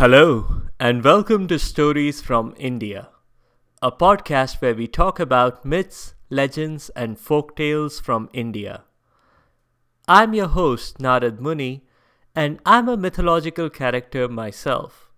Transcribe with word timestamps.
Hello, 0.00 0.62
and 0.80 1.04
welcome 1.04 1.46
to 1.46 1.58
Stories 1.58 2.22
from 2.22 2.54
India, 2.56 3.10
a 3.82 3.92
podcast 3.92 4.62
where 4.62 4.74
we 4.74 4.86
talk 4.86 5.20
about 5.20 5.62
myths, 5.62 6.14
legends, 6.30 6.88
and 6.96 7.18
folk 7.18 7.54
tales 7.54 8.00
from 8.00 8.30
India. 8.32 8.84
I'm 10.08 10.32
your 10.32 10.46
host, 10.46 11.00
Narad 11.00 11.38
Muni, 11.38 11.84
and 12.34 12.60
I'm 12.64 12.88
a 12.88 12.96
mythological 12.96 13.68
character 13.68 14.26
myself. 14.26 15.10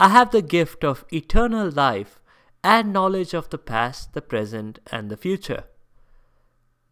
I 0.00 0.08
have 0.08 0.30
the 0.30 0.40
gift 0.40 0.84
of 0.84 1.04
eternal 1.12 1.70
life 1.70 2.18
and 2.64 2.94
knowledge 2.94 3.34
of 3.34 3.50
the 3.50 3.58
past, 3.58 4.14
the 4.14 4.22
present, 4.22 4.78
and 4.90 5.10
the 5.10 5.18
future. 5.18 5.64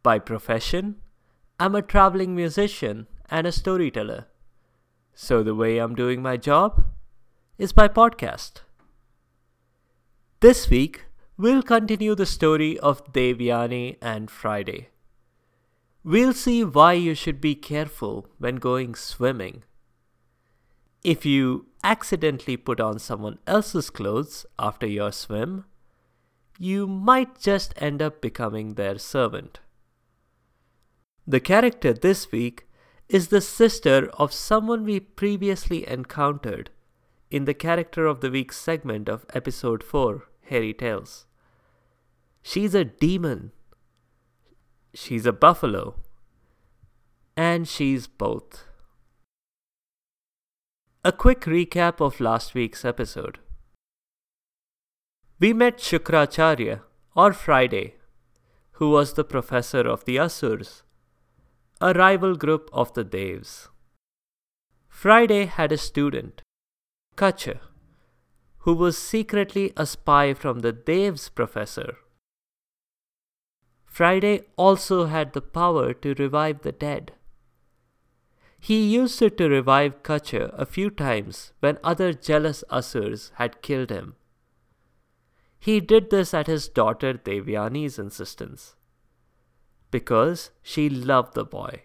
By 0.03 0.19
profession, 0.19 0.97
I'm 1.59 1.75
a 1.75 1.81
traveling 1.81 2.37
musician 2.37 3.07
and 3.31 3.47
a 3.47 3.53
storyteller. 3.53 4.27
So 5.15 5.43
the 5.43 5.55
way 5.55 5.79
I'm 5.79 5.95
doing 5.95 6.23
my 6.23 6.37
job 6.37 6.85
is 7.61 7.75
by 7.75 7.87
podcast. 7.87 8.63
This 10.41 10.71
week, 10.71 11.05
we'll 11.37 11.63
continue 11.63 12.15
the 12.15 12.25
story 12.25 12.79
of 12.79 13.13
Devyani 13.13 13.99
and 14.01 14.31
Friday. 14.31 14.89
We'll 16.03 16.33
see 16.33 16.65
why 16.65 16.95
you 16.95 17.15
should 17.15 17.39
be 17.39 17.55
careful 17.55 18.27
when 18.39 18.57
going 18.57 18.95
swimming. 18.95 19.65
If 21.05 21.27
you 21.27 21.67
accidentally 21.85 22.57
put 22.57 22.81
on 22.81 22.99
someone 22.99 23.39
else's 23.47 23.91
clothes 23.91 24.47
after 24.59 24.87
your 24.87 25.13
swim, 25.13 25.67
you 26.59 26.87
might 26.87 27.39
just 27.39 27.75
end 27.77 28.01
up 28.01 28.23
becoming 28.23 28.77
their 28.77 28.97
servant. 28.97 29.61
The 31.27 31.41
character 31.41 31.93
this 31.93 32.33
week 32.33 32.67
is 33.11 33.29
the 33.29 33.43
sister 33.43 34.09
of 34.15 34.33
someone 34.33 34.87
we 34.87 34.99
previously 34.99 35.87
encountered 35.87 36.71
in 37.31 37.45
the 37.45 37.55
Character 37.55 38.07
of 38.07 38.21
the 38.21 38.31
Week 38.31 38.53
segment 38.53 39.09
of 39.09 39.25
episode 39.35 39.83
4, 39.83 40.25
Hairy 40.47 40.75
Tales. 40.75 41.27
She's 42.43 42.75
a 42.75 42.85
demon. 42.85 43.53
She's 44.95 45.27
a 45.27 45.33
buffalo. 45.33 45.97
And 47.37 47.69
she's 47.69 48.07
both. 48.07 48.65
A 51.05 51.13
quick 51.13 51.43
recap 51.43 52.01
of 52.01 52.21
last 52.21 52.55
week's 52.55 52.85
episode. 52.85 53.39
We 55.39 55.53
met 55.53 55.79
Shukracharya, 55.79 56.81
or 57.15 57.33
Friday, 57.33 57.95
who 58.73 58.91
was 58.91 59.15
the 59.15 59.25
professor 59.25 59.81
of 59.81 60.05
the 60.05 60.17
Asurs 60.17 60.83
a 61.83 61.95
rival 61.95 62.37
group 62.37 62.69
of 62.75 62.93
the 62.93 63.05
Devs. 63.05 63.69
Friday 64.91 65.47
had 65.47 65.73
a 65.73 65.79
student, 65.79 66.43
Kacha, 67.21 67.61
who 68.61 68.73
was 68.73 68.97
secretly 68.97 69.75
a 69.77 69.85
spy 69.85 70.33
from 70.33 70.61
the 70.61 70.73
Devs 70.73 71.29
professor. 71.35 71.99
Friday 73.85 74.45
also 74.57 75.05
had 75.05 75.35
the 75.35 75.43
power 75.43 75.93
to 75.93 76.15
revive 76.15 76.63
the 76.63 76.73
dead. 76.73 77.13
He 78.59 78.91
used 78.91 79.21
it 79.21 79.37
to 79.37 79.51
revive 79.51 80.03
Kacha 80.03 80.45
a 80.55 80.65
few 80.65 80.89
times 80.89 81.53
when 81.61 81.77
other 81.85 82.15
jealous 82.15 82.65
Asurs 82.71 83.33
had 83.35 83.61
killed 83.61 83.91
him. 83.91 84.15
He 85.59 85.79
did 85.79 86.09
this 86.09 86.33
at 86.33 86.47
his 86.47 86.69
daughter 86.69 87.13
Devyani's 87.13 87.99
insistence 87.99 88.77
because 89.91 90.53
she 90.63 90.89
loved 90.89 91.35
the 91.35 91.45
boy. 91.45 91.83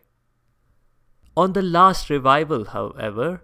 On 1.35 1.52
the 1.52 1.62
last 1.62 2.09
revival, 2.09 2.63
however, 2.67 3.41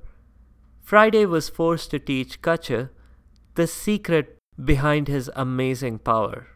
Friday 0.91 1.25
was 1.25 1.47
forced 1.47 1.89
to 1.91 1.99
teach 1.99 2.41
Kacha 2.41 2.89
the 3.55 3.65
secret 3.65 4.37
behind 4.61 5.07
his 5.07 5.31
amazing 5.37 5.99
power. 5.99 6.47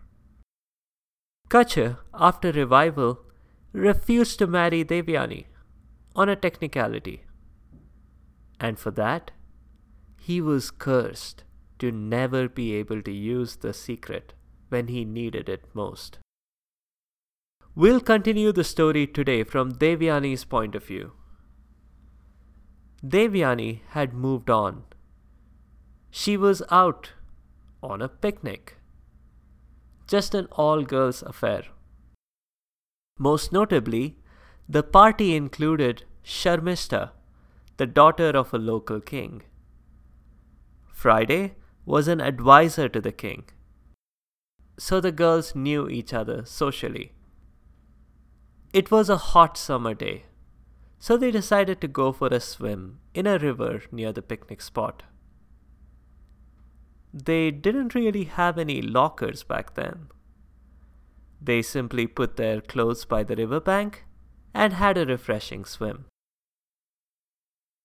Kacha, 1.47 1.99
after 2.13 2.51
revival, 2.51 3.21
refused 3.71 4.37
to 4.39 4.45
marry 4.45 4.83
Devyani 4.83 5.45
on 6.17 6.27
a 6.27 6.35
technicality. 6.35 7.23
And 8.59 8.77
for 8.77 8.91
that, 8.91 9.31
he 10.19 10.41
was 10.41 10.69
cursed 10.69 11.45
to 11.79 11.89
never 11.89 12.49
be 12.49 12.73
able 12.73 13.01
to 13.03 13.13
use 13.13 13.55
the 13.55 13.73
secret 13.73 14.33
when 14.67 14.89
he 14.89 15.05
needed 15.05 15.47
it 15.47 15.63
most. 15.73 16.19
We'll 17.73 18.01
continue 18.01 18.51
the 18.51 18.65
story 18.65 19.07
today 19.07 19.45
from 19.45 19.75
Devyani's 19.75 20.43
point 20.43 20.75
of 20.75 20.83
view. 20.83 21.13
Devyani 23.05 23.81
had 23.89 24.13
moved 24.13 24.49
on. 24.49 24.83
She 26.09 26.37
was 26.37 26.63
out 26.71 27.11
on 27.83 28.01
a 28.01 28.07
picnic. 28.07 28.77
Just 30.07 30.33
an 30.33 30.47
all 30.51 30.83
girls 30.83 31.21
affair. 31.21 31.63
Most 33.19 33.51
notably, 33.51 34.17
the 34.67 34.81
party 34.81 35.35
included 35.35 36.03
Sharmista, 36.23 37.11
the 37.77 37.85
daughter 37.85 38.29
of 38.29 38.53
a 38.53 38.57
local 38.57 38.99
king. 38.99 39.43
Friday 40.87 41.55
was 41.85 42.07
an 42.07 42.21
advisor 42.21 42.89
to 42.89 42.99
the 42.99 43.11
king, 43.11 43.43
so 44.79 44.99
the 44.99 45.11
girls 45.11 45.53
knew 45.53 45.87
each 45.87 46.13
other 46.13 46.43
socially. 46.45 47.11
It 48.73 48.89
was 48.89 49.09
a 49.09 49.17
hot 49.17 49.57
summer 49.57 49.93
day, 49.93 50.23
so 51.05 51.15
they 51.17 51.29
decided 51.29 51.79
to 51.79 51.87
go 51.87 52.11
for 52.11 52.29
a 52.31 52.39
swim 52.39 52.97
in 53.13 53.27
a 53.27 53.37
river 53.37 53.83
near 53.91 54.11
the 54.11 54.23
picnic 54.23 54.59
spot. 54.59 55.03
They 57.13 57.51
didn't 57.51 57.93
really 57.93 58.23
have 58.23 58.57
any 58.57 58.81
lockers 58.81 59.43
back 59.43 59.75
then. 59.75 60.07
They 61.39 61.61
simply 61.61 62.07
put 62.07 62.37
their 62.37 62.59
clothes 62.59 63.05
by 63.05 63.21
the 63.21 63.35
riverbank 63.35 64.03
and 64.51 64.73
had 64.73 64.97
a 64.97 65.05
refreshing 65.05 65.63
swim. 65.65 66.05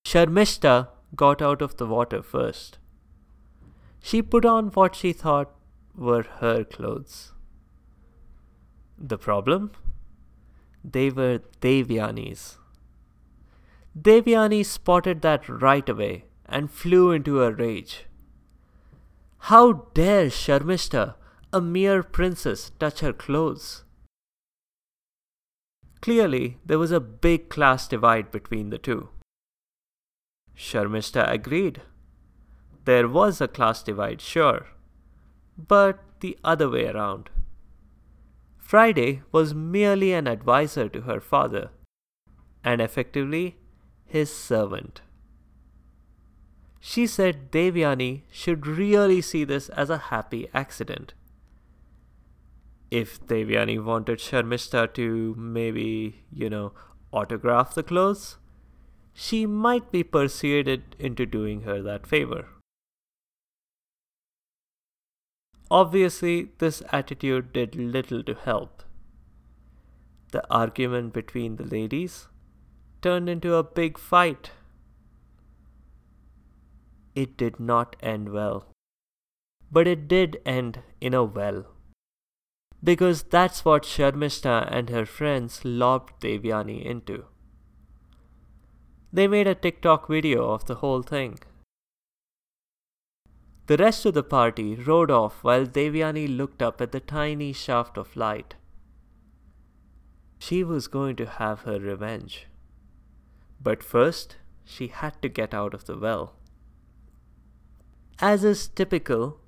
Sharmishta 0.06 0.88
got 1.14 1.42
out 1.42 1.60
of 1.60 1.76
the 1.76 1.86
water 1.86 2.22
first. 2.22 2.78
She 4.02 4.22
put 4.22 4.46
on 4.46 4.68
what 4.68 4.94
she 4.94 5.12
thought 5.12 5.52
were 5.94 6.24
her 6.38 6.64
clothes. 6.64 7.34
The 8.96 9.18
problem? 9.18 9.72
They 10.82 11.10
were 11.10 11.40
Devyani's. 11.60 12.56
Devyani 13.98 14.64
spotted 14.64 15.20
that 15.22 15.48
right 15.48 15.88
away 15.88 16.24
and 16.46 16.70
flew 16.70 17.10
into 17.10 17.42
a 17.42 17.52
rage. 17.52 18.06
How 19.44 19.72
dare 19.94 20.26
Sharmishta, 20.26 21.14
a 21.52 21.60
mere 21.60 22.02
princess, 22.02 22.70
touch 22.78 23.00
her 23.00 23.12
clothes? 23.12 23.84
Clearly, 26.00 26.58
there 26.64 26.78
was 26.78 26.92
a 26.92 27.00
big 27.00 27.48
class 27.48 27.88
divide 27.88 28.30
between 28.30 28.70
the 28.70 28.78
two. 28.78 29.08
Sharmishta 30.56 31.30
agreed. 31.30 31.82
There 32.84 33.08
was 33.08 33.40
a 33.40 33.48
class 33.48 33.82
divide, 33.82 34.20
sure, 34.20 34.68
but 35.56 36.00
the 36.20 36.38
other 36.44 36.68
way 36.70 36.86
around. 36.86 37.30
Friday 38.56 39.22
was 39.32 39.54
merely 39.54 40.12
an 40.12 40.26
advisor 40.26 40.88
to 40.88 41.02
her 41.02 41.20
father, 41.20 41.70
and 42.62 42.80
effectively 42.80 43.59
his 44.10 44.34
servant. 44.34 45.02
She 46.80 47.06
said 47.06 47.52
Devyani 47.52 48.22
should 48.32 48.66
really 48.66 49.20
see 49.20 49.44
this 49.44 49.68
as 49.68 49.90
a 49.90 50.04
happy 50.12 50.48
accident. 50.52 51.14
If 52.90 53.24
Devyani 53.24 53.82
wanted 53.84 54.18
Sharmishta 54.18 54.92
to 54.94 55.34
maybe, 55.38 56.24
you 56.32 56.50
know, 56.50 56.72
autograph 57.12 57.74
the 57.74 57.84
clothes, 57.84 58.38
she 59.12 59.46
might 59.46 59.92
be 59.92 60.02
persuaded 60.02 60.96
into 60.98 61.24
doing 61.26 61.62
her 61.62 61.80
that 61.82 62.06
favor. 62.06 62.48
Obviously, 65.70 66.50
this 66.58 66.82
attitude 66.90 67.52
did 67.52 67.76
little 67.76 68.24
to 68.24 68.34
help. 68.34 68.82
The 70.32 70.42
argument 70.50 71.12
between 71.12 71.56
the 71.56 71.64
ladies 71.64 72.26
turned 73.02 73.28
into 73.28 73.54
a 73.54 73.62
big 73.62 73.98
fight. 73.98 74.50
It 77.14 77.36
did 77.36 77.58
not 77.58 77.96
end 78.00 78.30
well. 78.30 78.66
But 79.72 79.86
it 79.86 80.08
did 80.08 80.40
end 80.44 80.80
in 81.00 81.14
a 81.14 81.24
well. 81.24 81.66
Because 82.82 83.22
that's 83.22 83.64
what 83.64 83.82
Sharmishta 83.82 84.68
and 84.70 84.90
her 84.90 85.06
friends 85.06 85.64
lobbed 85.64 86.20
Devyani 86.20 86.84
into. 86.84 87.24
They 89.12 89.26
made 89.28 89.46
a 89.46 89.54
TikTok 89.54 90.08
video 90.08 90.50
of 90.50 90.66
the 90.66 90.76
whole 90.76 91.02
thing. 91.02 91.38
The 93.66 93.76
rest 93.76 94.06
of 94.06 94.14
the 94.14 94.22
party 94.22 94.74
rode 94.74 95.10
off 95.10 95.44
while 95.44 95.66
Devyani 95.66 96.26
looked 96.36 96.62
up 96.62 96.80
at 96.80 96.90
the 96.92 97.00
tiny 97.00 97.52
shaft 97.52 97.96
of 97.96 98.16
light. 98.16 98.56
She 100.38 100.64
was 100.64 100.88
going 100.88 101.16
to 101.16 101.26
have 101.26 101.60
her 101.60 101.78
revenge. 101.78 102.46
But 103.62 103.82
first, 103.82 104.36
she 104.64 104.88
had 104.88 105.20
to 105.22 105.28
get 105.28 105.52
out 105.52 105.74
of 105.74 105.84
the 105.84 105.98
well. 105.98 106.34
as 108.20 108.44
is 108.44 108.68
typical, 108.68 109.40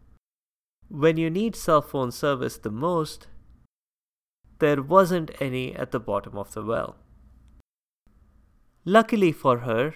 when 0.88 1.16
you 1.16 1.28
need 1.28 1.54
cell 1.54 1.82
phone 1.82 2.10
service 2.10 2.56
the 2.56 2.70
most, 2.70 3.26
there 4.58 4.82
wasn't 4.82 5.30
any 5.40 5.74
at 5.74 5.90
the 5.90 6.00
bottom 6.00 6.38
of 6.38 6.52
the 6.54 6.62
well. 6.62 6.96
Luckily 8.84 9.30
for 9.30 9.58
her, 9.58 9.94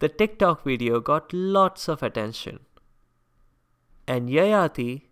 the 0.00 0.08
TikTok 0.08 0.64
video 0.64 1.00
got 1.00 1.32
lots 1.32 1.88
of 1.88 2.02
attention. 2.02 2.60
And 4.06 4.28
Yayati, 4.28 5.02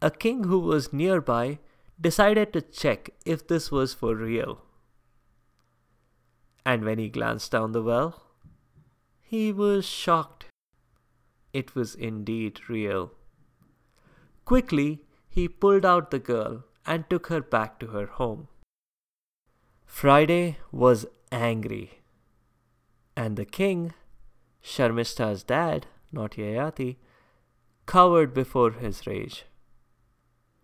a 0.00 0.10
king 0.10 0.44
who 0.44 0.58
was 0.58 0.92
nearby, 0.92 1.58
decided 2.00 2.52
to 2.52 2.62
check 2.62 3.10
if 3.24 3.46
this 3.46 3.70
was 3.70 3.94
for 3.94 4.14
real. 4.14 4.65
And 6.66 6.84
when 6.84 6.98
he 6.98 7.08
glanced 7.08 7.52
down 7.52 7.70
the 7.70 7.80
well, 7.80 8.22
he 9.22 9.52
was 9.52 9.86
shocked. 9.86 10.46
It 11.52 11.76
was 11.76 11.94
indeed 11.94 12.68
real. 12.68 13.12
Quickly, 14.44 15.04
he 15.28 15.46
pulled 15.46 15.84
out 15.84 16.10
the 16.10 16.18
girl 16.18 16.64
and 16.84 17.08
took 17.08 17.28
her 17.28 17.40
back 17.40 17.78
to 17.78 17.86
her 17.88 18.06
home. 18.06 18.48
Friday 19.84 20.58
was 20.72 21.06
angry. 21.30 22.00
And 23.16 23.36
the 23.36 23.44
king, 23.44 23.94
Sharmista's 24.60 25.44
dad, 25.44 25.86
not 26.10 26.32
Yayati, 26.32 26.96
cowered 27.86 28.34
before 28.34 28.72
his 28.72 29.06
rage. 29.06 29.44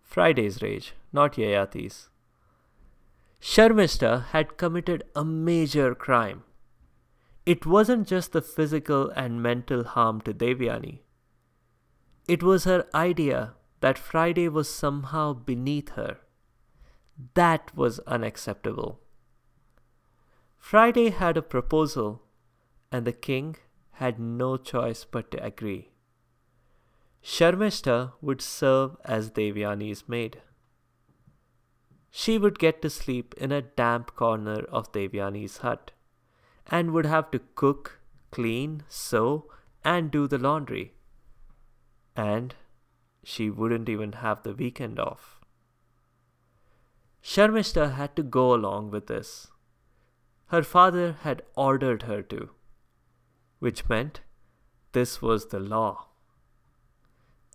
Friday's 0.01 0.61
rage, 0.61 0.95
not 1.13 1.35
Yayati's. 1.35 2.09
Sharmista 3.43 4.27
had 4.27 4.55
committed 4.55 5.03
a 5.13 5.25
major 5.25 5.93
crime. 5.93 6.43
It 7.45 7.65
wasn't 7.65 8.07
just 8.07 8.31
the 8.31 8.41
physical 8.41 9.09
and 9.09 9.43
mental 9.43 9.83
harm 9.83 10.21
to 10.21 10.33
Devyani. 10.33 11.01
It 12.25 12.41
was 12.41 12.63
her 12.63 12.87
idea 12.95 13.55
that 13.81 13.97
Friday 13.97 14.47
was 14.47 14.69
somehow 14.69 15.33
beneath 15.33 15.89
her. 15.89 16.19
That 17.33 17.75
was 17.75 17.99
unacceptable. 18.07 19.01
Friday 20.57 21.09
had 21.09 21.35
a 21.35 21.41
proposal, 21.41 22.21
and 22.93 23.05
the 23.05 23.11
king 23.11 23.57
had 23.91 24.19
no 24.19 24.55
choice 24.55 25.03
but 25.03 25.31
to 25.31 25.43
agree. 25.43 25.89
Sharmista 27.21 28.13
would 28.21 28.41
serve 28.41 28.95
as 29.03 29.31
Devyani's 29.31 30.07
maid. 30.07 30.41
She 32.15 32.37
would 32.37 32.59
get 32.59 32.81
to 32.83 32.89
sleep 32.89 33.33
in 33.37 33.51
a 33.51 33.63
damp 33.63 34.15
corner 34.15 34.59
of 34.65 34.91
Devyani's 34.91 35.57
hut 35.57 35.91
and 36.67 36.91
would 36.91 37.07
have 37.07 37.31
to 37.31 37.39
cook, 37.55 37.99
clean, 38.29 38.83
sew, 38.87 39.49
and 39.83 40.11
do 40.11 40.27
the 40.27 40.37
laundry. 40.37 40.93
And 42.15 42.53
she 43.23 43.49
wouldn't 43.49 43.89
even 43.89 44.11
have 44.13 44.43
the 44.43 44.53
weekend 44.53 44.99
off. 44.99 45.41
Sharmista 47.23 47.95
had 47.95 48.15
to 48.15 48.21
go 48.21 48.53
along 48.53 48.91
with 48.91 49.07
this. 49.07 49.47
Her 50.47 50.61
father 50.61 51.13
had 51.21 51.41
ordered 51.55 52.03
her 52.03 52.21
to, 52.21 52.51
which 53.57 53.89
meant 53.89 54.21
this 54.91 55.19
was 55.19 55.47
the 55.47 55.59
law 55.59 56.09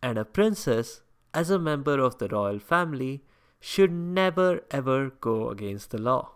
and 0.03 0.19
a 0.19 0.25
princess, 0.25 1.03
as 1.35 1.51
a 1.51 1.59
member 1.59 1.99
of 2.01 2.19
the 2.19 2.29
royal 2.29 2.59
family, 2.59 3.25
should 3.61 3.93
never 3.93 4.61
ever 4.71 5.11
go 5.11 5.51
against 5.51 5.91
the 5.91 5.99
law. 5.99 6.33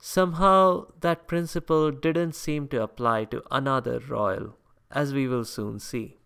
Somehow, 0.00 0.86
that 1.00 1.26
principle 1.26 1.90
didn't 1.90 2.34
seem 2.34 2.68
to 2.68 2.82
apply 2.82 3.24
to 3.24 3.42
another 3.50 3.98
royal, 3.98 4.56
as 4.90 5.12
we 5.12 5.26
will 5.26 5.44
soon 5.44 5.80
see. 5.80 6.18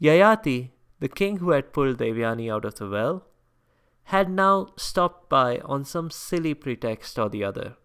Yayati, 0.00 0.70
the 0.98 1.08
king 1.08 1.38
who 1.38 1.50
had 1.50 1.72
pulled 1.72 1.98
Devyani 1.98 2.52
out 2.52 2.64
of 2.64 2.74
the 2.76 2.88
well, 2.88 3.26
had 4.04 4.30
now 4.30 4.68
stopped 4.76 5.30
by 5.30 5.58
on 5.58 5.84
some 5.84 6.10
silly 6.10 6.52
pretext 6.52 7.18
or 7.18 7.28
the 7.28 7.44
other. 7.44 7.76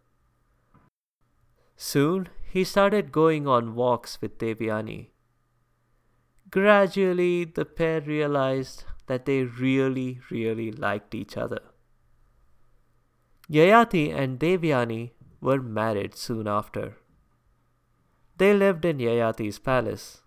Soon 1.78 2.30
he 2.50 2.64
started 2.64 3.12
going 3.12 3.48
on 3.48 3.76
walks 3.76 4.22
with 4.22 4.38
Devyani, 4.38 5.10
Gradually, 6.52 7.44
the 7.44 7.66
pair 7.66 8.00
realized 8.02 8.86
that 9.08 9.26
they 9.26 9.44
really, 9.44 10.20
really 10.30 10.72
liked 10.72 11.14
each 11.16 11.38
other. 11.38 11.62
Yayati 13.50 14.14
and 14.16 14.40
Devyani 14.40 15.12
were 15.40 15.62
married 15.62 16.16
soon 16.16 16.48
after. 16.48 16.98
They 18.38 18.54
lived 18.54 18.84
in 18.84 18.98
Yayati's 18.98 19.60
palace, 19.60 20.22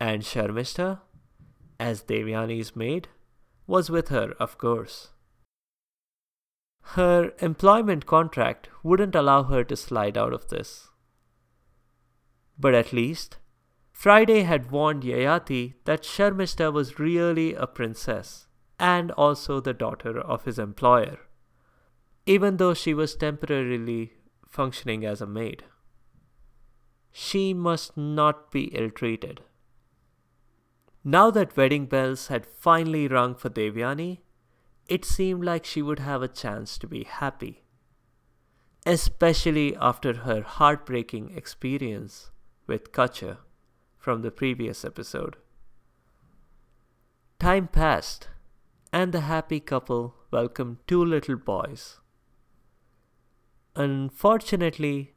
and 0.00 0.22
Sharmista, 0.22 1.00
as 1.78 2.02
Devyani's 2.02 2.74
maid, 2.74 3.08
was 3.66 3.90
with 3.90 4.08
her, 4.08 4.32
of 4.40 4.58
course. 4.58 5.10
Her 6.98 7.32
employment 7.38 8.06
contract 8.06 8.68
wouldn't 8.82 9.14
allow 9.14 9.44
her 9.44 9.64
to 9.64 9.76
slide 9.76 10.18
out 10.18 10.32
of 10.32 10.48
this. 10.48 10.88
But 12.58 12.74
at 12.74 12.92
least 12.92 13.38
Friday 13.94 14.42
had 14.42 14.72
warned 14.72 15.04
Yayati 15.04 15.74
that 15.84 16.02
Sharmista 16.02 16.70
was 16.70 16.98
really 16.98 17.54
a 17.54 17.66
princess 17.66 18.48
and 18.78 19.12
also 19.12 19.60
the 19.60 19.72
daughter 19.72 20.20
of 20.20 20.44
his 20.44 20.58
employer, 20.58 21.20
even 22.26 22.58
though 22.58 22.74
she 22.74 22.92
was 22.92 23.14
temporarily 23.14 24.12
functioning 24.46 25.06
as 25.06 25.22
a 25.22 25.26
maid. 25.26 25.64
She 27.12 27.54
must 27.54 27.96
not 27.96 28.50
be 28.50 28.64
ill 28.74 28.90
treated. 28.90 29.42
Now 31.04 31.30
that 31.30 31.56
wedding 31.56 31.86
bells 31.86 32.26
had 32.26 32.46
finally 32.46 33.06
rung 33.06 33.36
for 33.36 33.48
Devyani, 33.48 34.18
it 34.88 35.04
seemed 35.04 35.44
like 35.44 35.64
she 35.64 35.80
would 35.80 36.00
have 36.00 36.20
a 36.20 36.28
chance 36.28 36.76
to 36.78 36.88
be 36.88 37.04
happy, 37.04 37.62
especially 38.84 39.76
after 39.76 40.12
her 40.12 40.42
heartbreaking 40.42 41.34
experience 41.34 42.32
with 42.66 42.92
Kacha 42.92 43.38
from 44.04 44.20
the 44.20 44.30
previous 44.30 44.84
episode. 44.84 45.36
Time 47.38 47.66
passed, 47.66 48.28
and 48.92 49.12
the 49.12 49.22
happy 49.22 49.60
couple 49.60 50.14
welcomed 50.30 50.76
two 50.86 51.02
little 51.02 51.36
boys. 51.36 52.00
Unfortunately, 53.74 55.14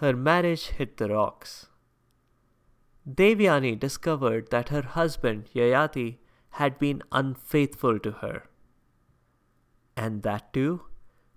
her 0.00 0.14
marriage 0.14 0.68
hit 0.78 0.96
the 0.96 1.10
rocks. 1.10 1.66
Devyani 3.20 3.78
discovered 3.78 4.50
that 4.50 4.70
her 4.70 4.82
husband, 4.82 5.50
Yayati, 5.54 6.16
had 6.62 6.78
been 6.78 7.02
unfaithful 7.12 7.98
to 7.98 8.12
her. 8.22 8.44
And 9.94 10.22
that 10.22 10.52
too 10.54 10.82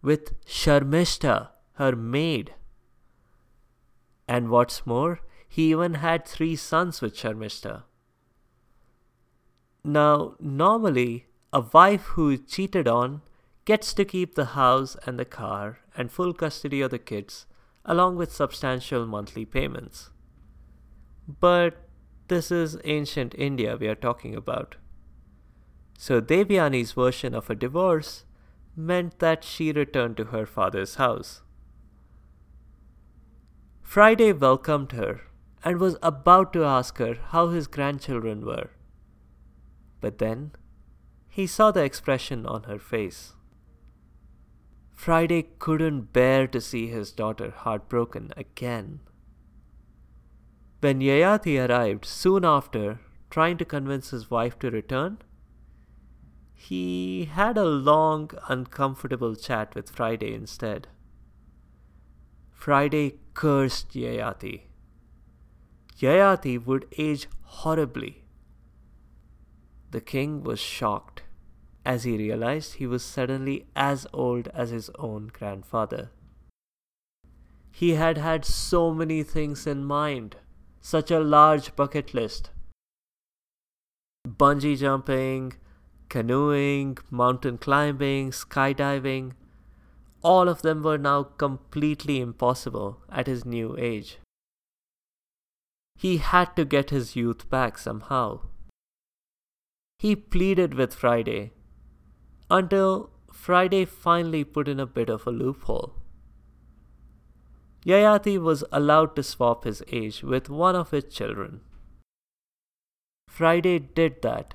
with 0.02 0.34
Sharmista, 0.46 1.50
her 1.74 1.96
maid. 1.96 2.54
And 4.30 4.50
what's 4.50 4.86
more, 4.86 5.20
he 5.50 5.72
even 5.72 5.96
had 5.96 6.26
three 6.26 6.56
sons 6.56 7.02
with 7.02 7.16
Sharmista. 7.16 7.84
Now, 9.84 10.36
normally, 10.40 11.26
a 11.52 11.62
wife 11.74 12.04
who 12.14 12.30
is 12.30 12.42
cheated 12.48 12.88
on 12.88 13.24
gets 13.66 13.94
to 13.96 14.06
keep 14.06 14.36
the 14.36 14.54
house 14.54 14.96
and 15.08 15.18
the 15.18 15.26
car 15.26 15.80
and 15.98 16.12
full 16.12 16.34
custody 16.34 16.82
of 16.82 16.92
the 16.92 17.00
kids, 17.00 17.48
along 17.84 18.16
with 18.16 18.32
substantial 18.32 19.08
monthly 19.08 19.44
payments. 19.44 20.12
But 21.28 21.78
this 22.28 22.52
is 22.52 22.78
ancient 22.84 23.34
India 23.36 23.76
we 23.76 23.88
are 23.88 23.96
talking 23.96 24.36
about. 24.36 24.76
So 25.98 26.22
Devyani's 26.22 26.92
version 26.92 27.34
of 27.34 27.50
a 27.50 27.56
divorce 27.56 28.24
meant 28.76 29.18
that 29.18 29.44
she 29.44 29.72
returned 29.72 30.18
to 30.18 30.26
her 30.26 30.46
father's 30.46 30.96
house. 30.96 31.42
Friday 33.82 34.32
welcomed 34.32 34.92
her 34.92 35.22
and 35.64 35.80
was 35.80 35.98
about 36.02 36.54
to 36.54 36.64
ask 36.64 36.98
her 36.98 37.16
how 37.30 37.50
his 37.50 37.68
grandchildren 37.68 38.46
were. 38.46 38.70
But 40.02 40.18
then 40.20 40.52
he 41.28 41.48
saw 41.48 41.72
the 41.72 41.84
expression 41.84 42.46
on 42.46 42.64
her 42.64 42.80
face. 42.80 43.34
Friday 44.94 45.48
couldn't 45.60 46.14
bear 46.14 46.48
to 46.48 46.60
see 46.60 46.88
his 46.88 47.12
daughter 47.12 47.52
heartbroken 47.52 48.32
again. 48.36 49.00
When 50.82 51.00
Yayati 51.00 51.68
arrived 51.68 52.06
soon 52.06 52.46
after, 52.46 53.00
trying 53.30 53.58
to 53.58 53.66
convince 53.66 54.10
his 54.10 54.32
wife 54.32 54.58
to 54.60 54.70
return, 54.70 55.20
he 56.54 57.26
had 57.26 57.58
a 57.58 57.64
long, 57.66 58.32
uncomfortable 58.48 59.36
chat 59.36 59.76
with 59.76 59.90
Friday 59.90 60.34
instead. 60.34 60.88
Friday 62.52 63.20
cursed 63.34 63.92
Yayati 63.94 64.69
Yayati 66.00 66.66
would 66.66 66.86
age 66.98 67.28
horribly. 67.44 68.24
The 69.92 70.00
king 70.00 70.44
was 70.44 70.60
shocked 70.60 71.24
as 71.86 72.04
he 72.04 72.18
realized 72.18 72.76
he 72.76 72.88
was 72.88 73.04
suddenly 73.04 73.66
as 73.76 74.08
old 74.14 74.48
as 74.50 74.70
his 74.70 74.90
own 75.00 75.30
grandfather. 75.34 76.12
He 77.72 77.92
had 77.96 78.18
had 78.18 78.46
so 78.46 78.94
many 78.94 79.24
things 79.24 79.66
in 79.66 79.84
mind 79.84 80.38
such 80.82 81.12
a 81.12 81.20
large 81.20 81.76
bucket 81.76 82.14
list. 82.14 82.52
Bungee 84.28 84.78
jumping, 84.78 85.54
canoeing, 86.08 86.98
mountain 87.10 87.58
climbing, 87.58 88.32
skydiving, 88.32 89.34
all 90.22 90.50
of 90.50 90.62
them 90.62 90.84
were 90.84 90.98
now 90.98 91.24
completely 91.24 92.20
impossible 92.20 93.02
at 93.10 93.28
his 93.28 93.46
new 93.46 93.76
age. 93.78 94.20
He 96.02 96.16
had 96.16 96.56
to 96.56 96.64
get 96.64 96.92
his 96.92 97.18
youth 97.18 97.50
back 97.50 97.78
somehow. 97.78 98.40
He 99.98 100.16
pleaded 100.16 100.74
with 100.74 100.94
Friday 100.94 101.52
until 102.50 103.10
Friday 103.34 103.84
finally 103.84 104.46
put 104.46 104.70
in 104.70 104.80
a 104.80 104.86
bit 104.86 105.10
of 105.10 105.28
a 105.28 105.32
loophole. 105.32 105.96
Yayati 107.86 108.42
was 108.42 108.64
allowed 108.72 109.14
to 109.18 109.24
swap 109.24 109.66
his 109.66 109.84
age 109.92 110.24
with 110.24 110.50
one 110.50 110.74
of 110.74 110.92
his 110.92 111.04
children. 111.04 111.60
Friday 113.28 113.78
did 113.80 114.22
that, 114.22 114.54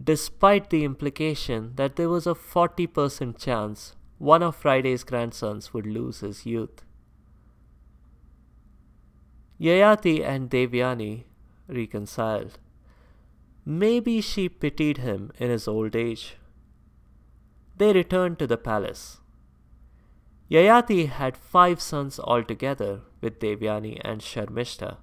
despite 0.00 0.70
the 0.70 0.84
implication 0.84 1.72
that 1.74 1.96
there 1.96 2.08
was 2.08 2.28
a 2.28 2.34
40% 2.34 3.38
chance 3.38 3.96
one 4.18 4.44
of 4.44 4.54
Friday's 4.54 5.02
grandsons 5.02 5.74
would 5.74 5.86
lose 5.86 6.20
his 6.20 6.46
youth. 6.46 6.84
Yayati 9.60 10.24
and 10.24 10.48
Devyani 10.48 11.24
reconciled. 11.66 12.58
Maybe 13.64 14.20
she 14.20 14.48
pitied 14.48 14.98
him 14.98 15.32
in 15.38 15.50
his 15.50 15.66
old 15.66 15.96
age. 15.96 16.36
They 17.76 17.92
returned 17.92 18.38
to 18.38 18.46
the 18.46 18.56
palace. 18.56 19.18
Yayati 20.50 21.08
had 21.08 21.36
five 21.36 21.80
sons 21.80 22.18
altogether 22.18 23.00
with 23.20 23.38
Devyani 23.40 24.00
and 24.02 24.20
Sharmishta. 24.20 24.96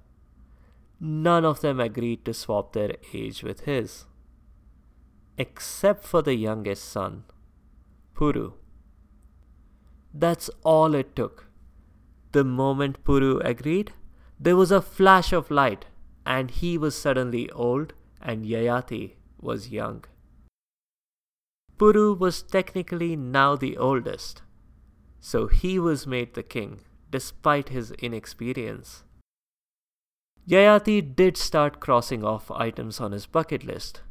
None 0.98 1.44
of 1.44 1.60
them 1.60 1.78
agreed 1.78 2.24
to 2.24 2.34
swap 2.34 2.72
their 2.72 2.96
age 3.12 3.42
with 3.42 3.60
his, 3.60 4.06
except 5.36 6.04
for 6.04 6.22
the 6.22 6.34
youngest 6.34 6.84
son, 6.86 7.24
Puru. 8.16 8.54
That's 10.14 10.48
all 10.64 10.94
it 10.94 11.14
took. 11.14 11.46
The 12.32 12.44
moment 12.44 13.04
Puru 13.04 13.44
agreed, 13.44 13.92
there 14.38 14.56
was 14.56 14.70
a 14.70 14.82
flash 14.82 15.32
of 15.32 15.50
light, 15.50 15.86
and 16.24 16.50
he 16.50 16.76
was 16.76 16.96
suddenly 16.96 17.50
old, 17.50 17.94
and 18.20 18.44
Yayati 18.44 19.14
was 19.40 19.70
young. 19.70 20.04
Puru 21.78 22.18
was 22.18 22.42
technically 22.42 23.16
now 23.16 23.54
the 23.56 23.76
oldest, 23.76 24.42
so 25.20 25.46
he 25.46 25.78
was 25.78 26.06
made 26.06 26.34
the 26.34 26.42
king 26.42 26.80
despite 27.10 27.68
his 27.68 27.92
inexperience. 27.92 29.04
Yayati 30.48 31.14
did 31.14 31.36
start 31.36 31.80
crossing 31.80 32.24
off 32.24 32.50
items 32.50 33.00
on 33.00 33.12
his 33.12 33.26
bucket 33.26 33.64
list, 33.64 34.02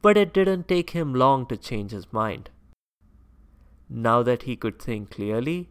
but 0.00 0.16
it 0.16 0.34
didn't 0.34 0.68
take 0.68 0.90
him 0.90 1.14
long 1.14 1.46
to 1.46 1.56
change 1.56 1.92
his 1.92 2.12
mind. 2.12 2.50
Now 3.88 4.22
that 4.22 4.42
he 4.42 4.56
could 4.56 4.80
think 4.80 5.10
clearly, 5.10 5.70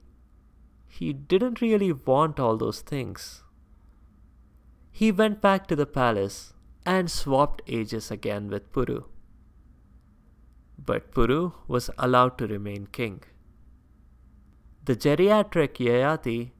he 0.88 1.14
didn't 1.14 1.62
really 1.62 1.92
want 1.92 2.40
all 2.40 2.58
those 2.58 2.82
things. 2.82 3.44
He 5.01 5.12
went 5.12 5.41
back 5.41 5.65
to 5.65 5.75
the 5.75 5.88
palace 5.88 6.53
and 6.86 7.10
swapped 7.10 7.63
ages 7.67 8.12
again 8.12 8.50
with 8.50 8.72
Puru. 8.72 9.05
But 10.77 11.12
Puru 11.12 11.53
was 11.67 11.89
allowed 11.98 12.38
to 12.38 12.46
remain 12.46 12.86
king. 12.86 13.24
The 14.86 14.96
geriatric 14.96 15.79
Yayati, 15.86 16.51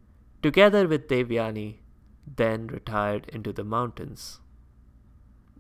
together 0.42 0.88
with 0.88 1.08
Devyani, 1.08 1.82
then 2.26 2.66
retired 2.66 3.30
into 3.30 3.54
the 3.54 3.64
mountains. 3.64 4.40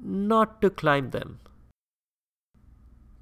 Not 0.03 0.59
to 0.63 0.71
climb 0.71 1.11
them. 1.11 1.39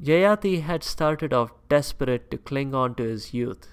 Yayati 0.02 0.62
had 0.62 0.86
started 0.86 1.34
off 1.34 1.52
desperate 1.68 2.32
to 2.32 2.38
cling 2.38 2.74
on 2.74 2.96
to 2.96 3.04
his 3.04 3.34
youth, 3.34 3.68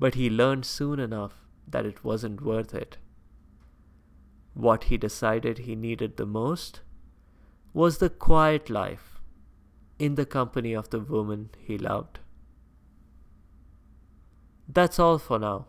but 0.00 0.16
he 0.16 0.28
learned 0.28 0.66
soon 0.66 0.98
enough 0.98 1.34
that 1.68 1.86
it 1.86 2.02
wasn't 2.02 2.40
worth 2.42 2.74
it. 2.74 2.98
What 4.54 4.84
he 4.84 4.96
decided 4.96 5.58
he 5.58 5.74
needed 5.74 6.16
the 6.16 6.26
most 6.26 6.80
was 7.72 7.98
the 7.98 8.10
quiet 8.10 8.68
life 8.68 9.20
in 9.98 10.14
the 10.16 10.26
company 10.26 10.74
of 10.74 10.90
the 10.90 11.00
woman 11.00 11.50
he 11.58 11.78
loved. 11.78 12.18
That's 14.68 14.98
all 14.98 15.18
for 15.18 15.38
now. 15.38 15.66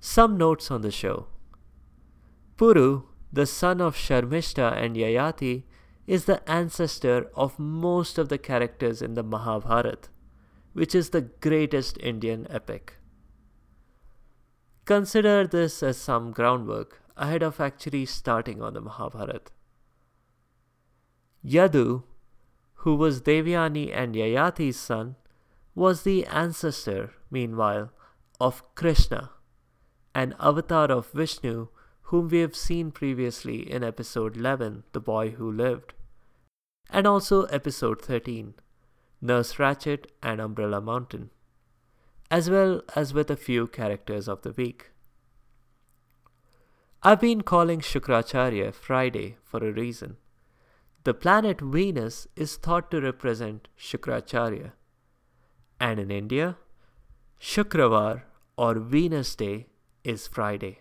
Some 0.00 0.36
notes 0.36 0.70
on 0.70 0.82
the 0.82 0.90
show. 0.90 1.26
Puru, 2.56 3.04
the 3.32 3.46
son 3.46 3.80
of 3.80 3.96
Sharmishta 3.96 4.72
and 4.76 4.94
Yayati, 4.96 5.64
is 6.06 6.26
the 6.26 6.48
ancestor 6.48 7.30
of 7.34 7.58
most 7.58 8.18
of 8.18 8.28
the 8.28 8.38
characters 8.38 9.00
in 9.00 9.14
the 9.14 9.22
Mahabharata, 9.22 9.98
which 10.72 10.94
is 10.94 11.10
the 11.10 11.22
greatest 11.22 11.96
Indian 11.98 12.46
epic. 12.50 12.98
Consider 14.84 15.46
this 15.46 15.82
as 15.82 15.96
some 15.96 16.30
groundwork 16.30 17.00
ahead 17.16 17.42
of 17.42 17.60
actually 17.60 18.06
starting 18.06 18.62
on 18.62 18.74
the 18.74 18.80
Mahabharata. 18.80 19.52
Yadu, 21.44 22.04
who 22.76 22.94
was 22.94 23.20
Devyani 23.22 23.94
and 23.94 24.14
Yayati's 24.14 24.78
son, 24.78 25.16
was 25.74 26.02
the 26.02 26.24
ancestor, 26.26 27.12
meanwhile, 27.30 27.90
of 28.40 28.62
Krishna, 28.74 29.30
an 30.14 30.34
avatar 30.38 30.90
of 30.90 31.10
Vishnu 31.12 31.68
whom 32.08 32.28
we 32.28 32.40
have 32.40 32.54
seen 32.54 32.90
previously 32.90 33.70
in 33.70 33.82
episode 33.82 34.36
11, 34.36 34.84
The 34.92 35.00
Boy 35.00 35.30
Who 35.30 35.50
Lived, 35.50 35.94
and 36.90 37.06
also 37.06 37.44
episode 37.44 38.02
13, 38.02 38.54
Nurse 39.20 39.58
Ratchet 39.58 40.12
and 40.22 40.40
Umbrella 40.40 40.80
Mountain, 40.80 41.30
as 42.30 42.50
well 42.50 42.82
as 42.94 43.14
with 43.14 43.30
a 43.30 43.36
few 43.36 43.66
characters 43.66 44.28
of 44.28 44.42
the 44.42 44.52
week. 44.52 44.90
I've 47.06 47.20
been 47.20 47.42
calling 47.42 47.80
Shukracharya 47.80 48.72
Friday 48.72 49.36
for 49.44 49.58
a 49.58 49.70
reason. 49.70 50.16
The 51.02 51.12
planet 51.12 51.60
Venus 51.60 52.26
is 52.34 52.56
thought 52.56 52.90
to 52.92 53.00
represent 53.02 53.68
Shukracharya, 53.78 54.72
and 55.78 56.00
in 56.00 56.10
India, 56.10 56.56
Shukravar 57.38 58.22
or 58.56 58.76
Venus 58.76 59.36
Day 59.36 59.66
is 60.02 60.26
Friday. 60.26 60.78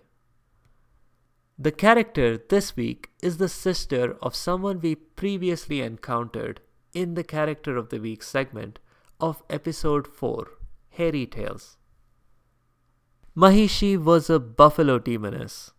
The 1.60 1.74
character 1.74 2.38
this 2.38 2.78
week 2.78 3.10
is 3.22 3.36
the 3.36 3.50
sister 3.50 4.16
of 4.22 4.34
someone 4.34 4.80
we 4.80 4.96
previously 4.96 5.82
encountered 5.82 6.62
in 6.94 7.16
the 7.16 7.26
Character 7.26 7.76
of 7.76 7.90
the 7.90 8.00
Week 8.00 8.24
segment 8.24 8.80
of 9.20 9.44
episode 9.50 10.08
4 10.08 10.48
Hairy 10.92 11.26
Tales. 11.26 11.76
Mahishi 13.36 14.02
was 14.02 14.30
a 14.30 14.40
buffalo 14.40 15.00
demoness 15.00 15.74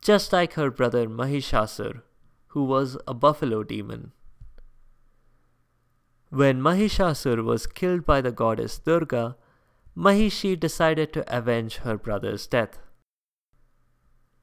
just 0.00 0.32
like 0.32 0.54
her 0.54 0.70
brother 0.70 1.06
Mahishasur, 1.08 2.02
who 2.48 2.64
was 2.64 2.96
a 3.06 3.14
buffalo 3.14 3.62
demon. 3.62 4.12
When 6.30 6.60
Mahishasur 6.60 7.44
was 7.44 7.66
killed 7.66 8.04
by 8.04 8.20
the 8.20 8.32
goddess 8.32 8.78
Durga, 8.78 9.36
Mahishi 9.96 10.58
decided 10.58 11.12
to 11.12 11.36
avenge 11.36 11.76
her 11.78 11.96
brother's 11.96 12.46
death. 12.46 12.78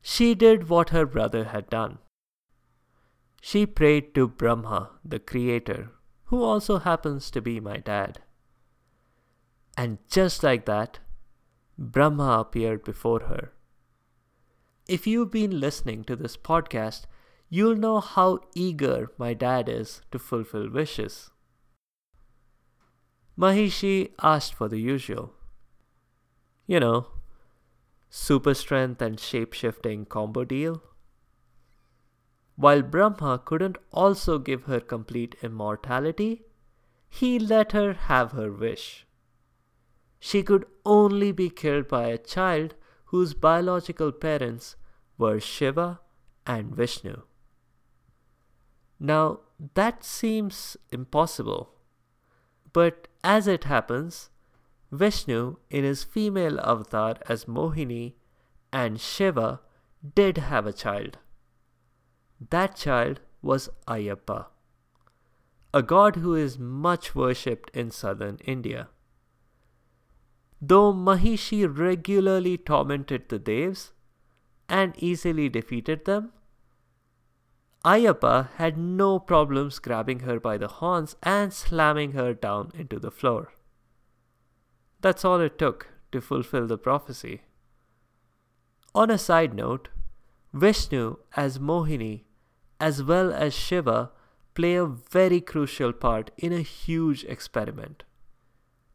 She 0.01 0.33
did 0.33 0.69
what 0.69 0.89
her 0.89 1.05
brother 1.05 1.45
had 1.45 1.69
done. 1.69 1.99
She 3.41 3.65
prayed 3.65 4.15
to 4.15 4.27
Brahma, 4.27 4.91
the 5.03 5.19
creator, 5.19 5.91
who 6.25 6.41
also 6.41 6.79
happens 6.79 7.29
to 7.31 7.41
be 7.41 7.59
my 7.59 7.77
dad. 7.77 8.21
And 9.77 9.97
just 10.09 10.43
like 10.43 10.65
that, 10.65 10.99
Brahma 11.77 12.39
appeared 12.39 12.83
before 12.83 13.21
her. 13.21 13.51
If 14.87 15.07
you've 15.07 15.31
been 15.31 15.59
listening 15.59 16.03
to 16.05 16.15
this 16.15 16.35
podcast, 16.35 17.03
you'll 17.49 17.75
know 17.75 17.99
how 18.01 18.39
eager 18.53 19.11
my 19.17 19.33
dad 19.33 19.69
is 19.69 20.01
to 20.11 20.19
fulfill 20.19 20.69
wishes. 20.69 21.29
Mahishi 23.37 24.11
asked 24.21 24.53
for 24.53 24.67
the 24.67 24.79
usual. 24.79 25.33
You 26.67 26.79
know, 26.81 27.07
super 28.09 28.53
strength 28.53 29.01
and 29.01 29.19
shape 29.19 29.53
shifting 29.53 30.05
combo 30.05 30.43
deal. 30.43 30.83
While 32.55 32.81
Brahma 32.81 33.41
couldn't 33.43 33.77
also 33.91 34.37
give 34.37 34.63
her 34.63 34.79
complete 34.79 35.35
immortality, 35.41 36.43
he 37.09 37.39
let 37.39 37.71
her 37.71 37.93
have 37.93 38.33
her 38.33 38.51
wish. 38.51 39.07
She 40.19 40.43
could 40.43 40.65
only 40.85 41.31
be 41.31 41.49
killed 41.49 41.87
by 41.87 42.07
a 42.07 42.17
child 42.17 42.75
whose 43.13 43.35
biological 43.35 44.11
parents 44.11 44.75
were 45.19 45.39
Shiva 45.39 45.99
and 46.47 46.75
Vishnu. 46.75 47.21
Now, 48.99 49.41
that 49.75 50.03
seems 50.03 50.77
impossible. 50.91 51.75
But 52.73 53.07
as 53.23 53.45
it 53.45 53.65
happens, 53.65 54.31
Vishnu, 54.91 55.57
in 55.69 55.83
his 55.83 56.03
female 56.03 56.59
avatar 56.61 57.17
as 57.29 57.45
Mohini, 57.45 58.13
and 58.71 58.99
Shiva, 58.99 59.61
did 60.15 60.39
have 60.39 60.65
a 60.65 60.73
child. 60.73 61.19
That 62.49 62.75
child 62.75 63.19
was 63.43 63.69
Ayappa, 63.87 64.47
a 65.71 65.83
god 65.83 66.15
who 66.15 66.33
is 66.33 66.57
much 66.57 67.13
worshipped 67.13 67.69
in 67.75 67.91
southern 67.91 68.37
India. 68.37 68.87
Though 70.65 70.93
Mahishi 70.93 71.67
regularly 71.67 72.57
tormented 72.57 73.27
the 73.27 73.37
Devs 73.37 73.91
and 74.69 74.93
easily 74.97 75.49
defeated 75.49 76.05
them, 76.05 76.31
Ayappa 77.83 78.47
had 78.55 78.77
no 78.77 79.19
problems 79.19 79.79
grabbing 79.79 80.21
her 80.21 80.39
by 80.39 80.57
the 80.57 80.69
horns 80.69 81.17
and 81.21 81.51
slamming 81.51 82.13
her 82.13 82.33
down 82.33 82.71
into 82.75 82.97
the 82.97 83.11
floor. 83.11 83.51
That's 85.01 85.25
all 85.25 85.41
it 85.41 85.59
took 85.59 85.89
to 86.13 86.21
fulfill 86.21 86.65
the 86.65 86.77
prophecy. 86.77 87.41
On 88.95 89.11
a 89.11 89.17
side 89.17 89.53
note, 89.53 89.89
Vishnu 90.53 91.17
as 91.35 91.59
Mohini 91.59 92.23
as 92.79 93.03
well 93.03 93.33
as 93.33 93.53
Shiva 93.53 94.11
play 94.53 94.75
a 94.75 94.85
very 94.85 95.41
crucial 95.41 95.91
part 95.91 96.31
in 96.37 96.53
a 96.53 96.61
huge 96.61 97.25
experiment 97.25 98.03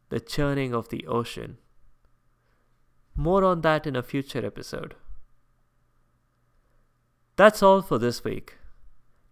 the 0.09 0.19
churning 0.19 0.73
of 0.73 0.89
the 0.89 1.05
ocean. 1.07 1.57
More 3.15 3.43
on 3.43 3.61
that 3.61 3.85
in 3.85 3.95
a 3.95 4.03
future 4.03 4.45
episode. 4.45 4.95
That's 7.35 7.63
all 7.63 7.81
for 7.81 7.97
this 7.97 8.23
week. 8.23 8.57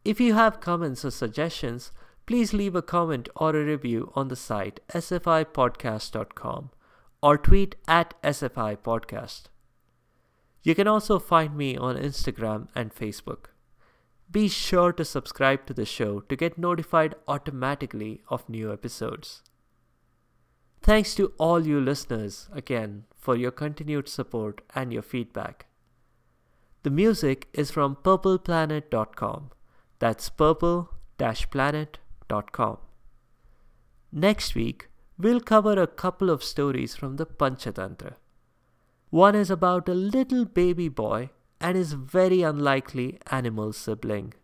If 0.06 0.20
you 0.20 0.34
have 0.34 0.62
comments 0.62 1.04
or 1.04 1.12
suggestions, 1.12 1.92
please 2.26 2.54
leave 2.54 2.76
a 2.76 2.82
comment 2.82 3.28
or 3.36 3.56
a 3.56 3.66
review 3.66 4.12
on 4.16 4.28
the 4.28 4.36
site 4.36 4.80
sfipodcast.com 4.90 6.70
or 7.22 7.38
tweet 7.38 7.76
at 7.88 8.14
sfipodcast. 8.24 9.44
You 10.64 10.76
can 10.76 10.88
also 10.88 11.20
find 11.20 11.56
me 11.56 11.78
on 11.78 11.96
Instagram 11.96 12.68
and 12.76 12.94
Facebook. 12.94 13.46
Be 14.30 14.50
sure 14.50 14.92
to 14.92 15.06
subscribe 15.06 15.66
to 15.66 15.74
the 15.74 15.86
show 15.86 16.20
to 16.22 16.36
get 16.36 16.58
notified 16.58 17.16
automatically 17.28 18.22
of 18.28 18.50
new 18.50 18.74
episodes. 18.74 19.42
Thanks 20.88 21.14
to 21.16 21.34
all 21.38 21.68
you 21.68 21.82
listeners 21.82 22.48
again 22.54 23.04
for 23.14 23.36
your 23.36 23.52
continued 23.52 24.08
support 24.08 24.62
and 24.74 24.94
your 24.94 25.02
feedback. 25.02 25.66
The 26.84 26.90
music 26.90 27.50
is 27.52 27.72
from 27.72 27.98
purpleplanet.com. 27.98 29.52
That's 30.00 30.30
purple-planet.com. 30.30 32.78
Next 34.14 34.56
week, 34.56 34.88
we'll 35.18 35.42
cover 35.42 35.74
a 35.74 35.88
couple 35.88 36.30
of 36.30 36.42
stories 36.42 36.96
from 36.96 37.18
the 37.18 37.26
Panchatantra. 37.26 38.14
One 39.10 39.36
is 39.36 39.52
about 39.52 39.90
a 39.90 39.94
little 39.94 40.46
baby 40.46 40.88
boy 40.88 41.32
and 41.60 41.76
his 41.76 41.92
very 41.92 42.44
unlikely 42.44 43.20
animal 43.30 43.74
sibling. 43.74 44.36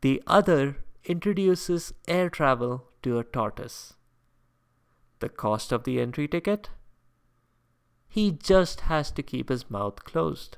The 0.00 0.22
other 0.26 0.78
introduces 1.04 1.92
air 2.06 2.30
travel 2.30 2.86
to 3.02 3.18
a 3.18 3.24
tortoise. 3.24 3.92
The 5.20 5.28
cost 5.28 5.72
of 5.72 5.84
the 5.84 6.00
entry 6.00 6.28
ticket? 6.28 6.70
He 8.08 8.30
just 8.32 8.82
has 8.82 9.10
to 9.12 9.22
keep 9.22 9.48
his 9.48 9.70
mouth 9.70 10.04
closed. 10.04 10.56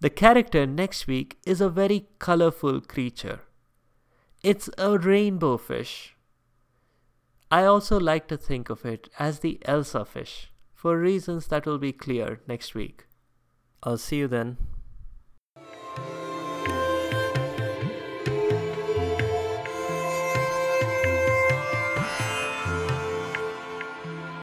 The 0.00 0.10
character 0.10 0.66
next 0.66 1.06
week 1.06 1.38
is 1.44 1.60
a 1.60 1.68
very 1.68 2.08
colorful 2.18 2.80
creature. 2.80 3.40
It's 4.42 4.70
a 4.78 4.98
rainbow 4.98 5.56
fish. 5.56 6.14
I 7.50 7.64
also 7.64 7.98
like 7.98 8.28
to 8.28 8.36
think 8.36 8.70
of 8.70 8.84
it 8.84 9.08
as 9.18 9.40
the 9.40 9.58
Elsa 9.64 10.04
fish, 10.04 10.52
for 10.72 10.98
reasons 10.98 11.48
that 11.48 11.66
will 11.66 11.78
be 11.78 11.92
clear 11.92 12.40
next 12.46 12.74
week. 12.74 13.06
I'll 13.82 13.98
see 13.98 14.18
you 14.18 14.28
then. 14.28 14.58